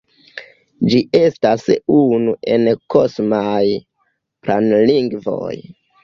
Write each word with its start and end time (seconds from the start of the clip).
Ĝi 0.91 0.99
estas 1.17 1.65
unu 1.97 2.33
el 2.53 2.65
"kosmaj 2.93 3.61
planlingvoj". 4.47 5.53